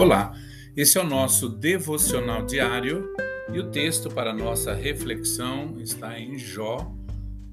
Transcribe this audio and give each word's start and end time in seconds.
Olá, 0.00 0.34
esse 0.74 0.96
é 0.96 1.02
o 1.02 1.06
nosso 1.06 1.46
devocional 1.46 2.46
diário 2.46 3.06
e 3.52 3.58
o 3.58 3.70
texto 3.70 4.08
para 4.08 4.32
nossa 4.32 4.72
reflexão 4.72 5.78
está 5.78 6.18
em 6.18 6.38
Jó 6.38 6.90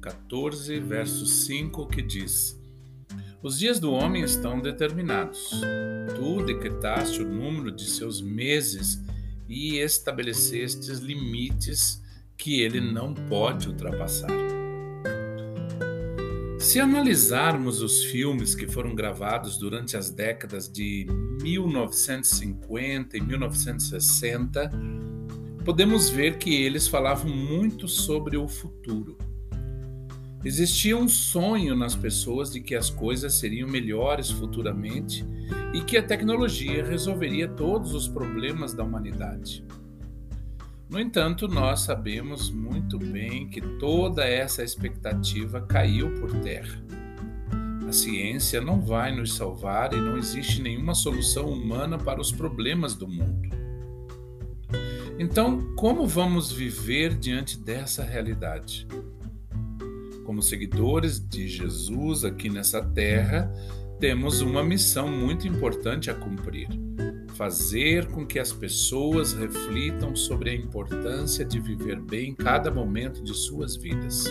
14, 0.00 0.80
verso 0.80 1.26
5, 1.26 1.86
que 1.88 2.00
diz: 2.00 2.58
Os 3.42 3.58
dias 3.58 3.78
do 3.78 3.92
homem 3.92 4.22
estão 4.22 4.58
determinados. 4.58 5.50
Tu 6.16 6.42
decretaste 6.46 7.20
o 7.20 7.28
número 7.28 7.70
de 7.70 7.84
seus 7.84 8.22
meses 8.22 8.98
e 9.46 9.76
estabelecestes 9.76 10.98
limites 10.98 12.02
que 12.38 12.62
ele 12.62 12.80
não 12.80 13.12
pode 13.12 13.68
ultrapassar. 13.68 14.59
Se 16.70 16.78
analisarmos 16.78 17.82
os 17.82 18.04
filmes 18.04 18.54
que 18.54 18.68
foram 18.68 18.94
gravados 18.94 19.58
durante 19.58 19.96
as 19.96 20.08
décadas 20.08 20.70
de 20.70 21.04
1950 21.42 23.16
e 23.16 23.20
1960, 23.20 24.70
podemos 25.64 26.08
ver 26.08 26.38
que 26.38 26.54
eles 26.54 26.86
falavam 26.86 27.28
muito 27.28 27.88
sobre 27.88 28.36
o 28.36 28.46
futuro. 28.46 29.18
Existia 30.44 30.96
um 30.96 31.08
sonho 31.08 31.74
nas 31.74 31.96
pessoas 31.96 32.52
de 32.52 32.60
que 32.60 32.76
as 32.76 32.88
coisas 32.88 33.34
seriam 33.34 33.68
melhores 33.68 34.30
futuramente 34.30 35.26
e 35.74 35.80
que 35.80 35.96
a 35.96 36.02
tecnologia 36.04 36.84
resolveria 36.86 37.48
todos 37.48 37.94
os 37.94 38.06
problemas 38.06 38.72
da 38.72 38.84
humanidade. 38.84 39.64
No 40.90 40.98
entanto, 40.98 41.46
nós 41.46 41.82
sabemos 41.82 42.50
muito 42.50 42.98
bem 42.98 43.46
que 43.46 43.60
toda 43.78 44.24
essa 44.24 44.64
expectativa 44.64 45.60
caiu 45.60 46.12
por 46.16 46.32
terra. 46.40 46.82
A 47.88 47.92
ciência 47.92 48.60
não 48.60 48.80
vai 48.80 49.14
nos 49.14 49.36
salvar 49.36 49.92
e 49.92 49.96
não 49.96 50.18
existe 50.18 50.60
nenhuma 50.60 50.92
solução 50.92 51.46
humana 51.48 51.96
para 51.96 52.20
os 52.20 52.32
problemas 52.32 52.96
do 52.96 53.06
mundo. 53.06 53.50
Então, 55.16 55.76
como 55.76 56.08
vamos 56.08 56.50
viver 56.50 57.14
diante 57.14 57.56
dessa 57.56 58.02
realidade? 58.02 58.88
Como 60.26 60.42
seguidores 60.42 61.20
de 61.24 61.46
Jesus 61.46 62.24
aqui 62.24 62.48
nessa 62.48 62.82
terra, 62.82 63.48
temos 64.00 64.40
uma 64.40 64.64
missão 64.64 65.06
muito 65.06 65.46
importante 65.46 66.10
a 66.10 66.14
cumprir 66.14 66.89
fazer 67.40 68.04
com 68.08 68.26
que 68.26 68.38
as 68.38 68.52
pessoas 68.52 69.32
reflitam 69.32 70.14
sobre 70.14 70.50
a 70.50 70.54
importância 70.54 71.42
de 71.42 71.58
viver 71.58 71.98
bem 71.98 72.34
cada 72.34 72.70
momento 72.70 73.24
de 73.24 73.32
suas 73.32 73.76
vidas. 73.76 74.30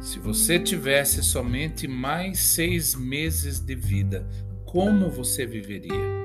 Se 0.00 0.20
você 0.20 0.60
tivesse 0.60 1.24
somente 1.24 1.88
mais 1.88 2.38
seis 2.38 2.94
meses 2.94 3.58
de 3.58 3.74
vida, 3.74 4.24
como 4.64 5.10
você 5.10 5.44
viveria? 5.44 6.24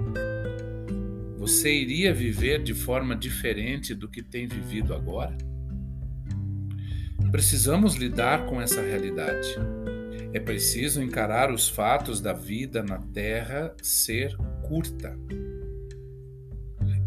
Você 1.39 1.73
iria 1.73 2.13
viver 2.13 2.61
de 2.61 2.75
forma 2.75 3.15
diferente 3.15 3.95
do 3.95 4.07
que 4.07 4.21
tem 4.21 4.47
vivido 4.47 4.93
agora? 4.93 5.35
Precisamos 7.31 7.95
lidar 7.95 8.45
com 8.45 8.61
essa 8.61 8.80
realidade. 8.80 9.55
É 10.31 10.39
preciso 10.39 11.02
encarar 11.02 11.52
os 11.52 11.67
fatos 11.67 12.21
da 12.21 12.33
vida 12.33 12.83
na 12.83 12.99
Terra 12.99 13.73
ser 13.81 14.37
curta 14.69 15.17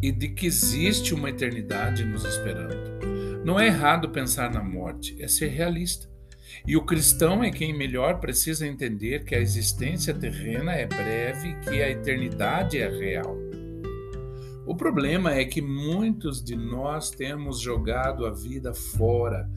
e 0.02 0.10
de 0.10 0.28
que 0.28 0.46
existe 0.46 1.14
uma 1.14 1.30
eternidade 1.30 2.04
nos 2.04 2.24
esperando. 2.24 2.74
Não 3.44 3.58
é 3.58 3.68
errado 3.68 4.10
pensar 4.10 4.50
na 4.50 4.62
morte, 4.62 5.16
é 5.22 5.28
ser 5.28 5.48
realista. 5.48 6.10
E 6.66 6.76
o 6.76 6.84
cristão 6.84 7.42
é 7.42 7.50
quem 7.50 7.76
melhor 7.76 8.18
precisa 8.18 8.66
entender 8.66 9.24
que 9.24 9.34
a 9.34 9.40
existência 9.40 10.12
terrena 10.12 10.72
é 10.72 10.86
breve 10.86 11.50
e 11.50 11.60
que 11.60 11.82
a 11.82 11.88
eternidade 11.88 12.78
é 12.78 12.88
real. 12.88 13.36
O 14.66 14.76
problema 14.76 15.32
é 15.32 15.44
que 15.44 15.62
muitos 15.62 16.42
de 16.42 16.56
nós 16.56 17.10
temos 17.10 17.60
jogado 17.60 18.26
a 18.26 18.30
vida 18.30 18.74
fora 18.74 19.48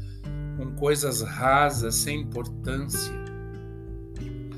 com 0.57 0.75
coisas 0.75 1.21
rasas, 1.21 1.95
sem 1.95 2.21
importância. 2.21 3.25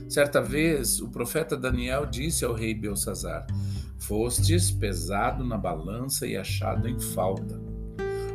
Certa 0.09 0.41
vez, 0.41 1.01
o 1.01 1.09
profeta 1.09 1.57
Daniel 1.57 2.05
disse 2.05 2.45
ao 2.45 2.53
rei 2.53 2.73
Belsazar: 2.73 3.45
Fostes 3.99 4.71
pesado 4.71 5.43
na 5.43 5.57
balança 5.57 6.25
e 6.25 6.37
achado 6.37 6.87
em 6.87 6.99
falta. 6.99 7.59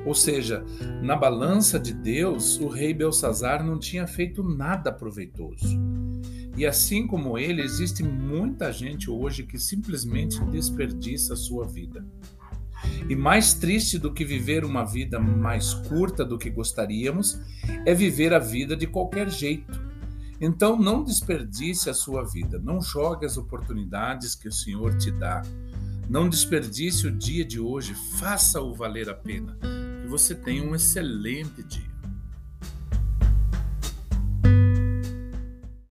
Ou 0.05 0.15
seja, 0.15 0.65
na 1.01 1.17
balança 1.17 1.79
de 1.79 1.95
Deus, 1.95 2.59
o 2.59 2.69
rei 2.69 2.93
Belsazar 2.93 3.65
não 3.65 3.79
tinha 3.79 4.07
feito 4.07 4.43
nada 4.43 4.93
proveitoso. 4.93 5.81
E 6.57 6.67
assim 6.67 7.07
como 7.07 7.39
ele, 7.39 7.63
existe 7.63 8.03
muita 8.03 8.71
gente 8.71 9.11
hoje 9.11 9.45
que 9.45 9.59
simplesmente 9.59 10.45
desperdiça 10.47 11.33
a 11.33 11.37
sua 11.37 11.67
vida. 11.67 12.05
E 13.09 13.17
mais 13.17 13.55
triste 13.55 13.99
do 13.99 14.13
que 14.13 14.25
viver 14.25 14.65
uma 14.65 14.85
vida 14.85 15.19
mais 15.19 15.73
curta 15.73 16.25
do 16.25 16.37
que 16.37 16.51
gostaríamos 16.51 17.41
é 17.87 17.95
viver 17.95 18.35
a 18.35 18.39
vida 18.39 18.77
de 18.77 18.87
qualquer 18.87 19.31
jeito 19.31 19.81
então, 20.45 20.77
não 20.77 21.05
desperdice 21.05 21.89
a 21.89 21.95
sua 21.95 22.25
vida, 22.25 22.59
não 22.59 22.83
jogue 22.83 23.25
as 23.25 23.37
oportunidades 23.37 24.35
que 24.35 24.49
o 24.49 24.53
Senhor 24.53 24.99
te 24.99 25.09
dá. 25.13 25.41
Não 26.11 26.29
desperdice 26.29 27.07
o 27.07 27.17
dia 27.17 27.45
de 27.45 27.61
hoje, 27.61 27.95
faça-o 28.19 28.75
valer 28.75 29.09
a 29.09 29.15
pena. 29.15 29.57
Que 30.03 30.09
você 30.09 30.35
tenha 30.35 30.65
um 30.65 30.75
excelente 30.75 31.63
dia. 31.63 31.82